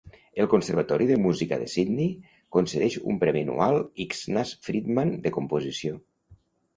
El 0.43 0.47
Conservatori 0.51 1.05
de 1.09 1.17
Música 1.25 1.57
de 1.63 1.67
Sydney 1.73 2.07
concedeix 2.57 2.95
un 3.11 3.19
premi 3.23 3.43
anual 3.47 3.77
Ignaz 4.07 4.55
Friedman 4.69 5.13
de 5.27 5.33
composició. 5.37 6.01